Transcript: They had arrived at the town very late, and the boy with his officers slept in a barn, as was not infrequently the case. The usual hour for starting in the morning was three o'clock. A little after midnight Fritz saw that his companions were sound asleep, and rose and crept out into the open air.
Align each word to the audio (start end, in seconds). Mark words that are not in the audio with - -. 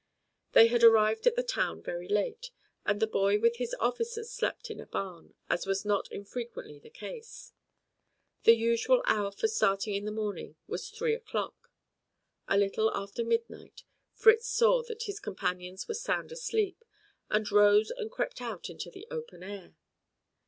They 0.53 0.65
had 0.65 0.83
arrived 0.83 1.27
at 1.27 1.35
the 1.35 1.43
town 1.43 1.83
very 1.83 2.07
late, 2.07 2.49
and 2.87 2.99
the 2.99 3.05
boy 3.05 3.37
with 3.37 3.57
his 3.57 3.75
officers 3.79 4.31
slept 4.31 4.71
in 4.71 4.79
a 4.79 4.87
barn, 4.87 5.35
as 5.47 5.67
was 5.67 5.85
not 5.85 6.11
infrequently 6.11 6.79
the 6.79 6.89
case. 6.89 7.53
The 8.41 8.55
usual 8.55 9.03
hour 9.05 9.29
for 9.31 9.47
starting 9.47 9.93
in 9.93 10.05
the 10.05 10.11
morning 10.11 10.55
was 10.65 10.89
three 10.89 11.13
o'clock. 11.13 11.69
A 12.47 12.57
little 12.57 12.89
after 12.97 13.23
midnight 13.23 13.83
Fritz 14.15 14.47
saw 14.47 14.81
that 14.87 15.03
his 15.03 15.19
companions 15.19 15.87
were 15.87 15.93
sound 15.93 16.31
asleep, 16.31 16.83
and 17.29 17.51
rose 17.51 17.91
and 17.91 18.09
crept 18.09 18.41
out 18.41 18.71
into 18.71 18.89
the 18.89 19.05
open 19.11 19.43
air. 19.43 19.75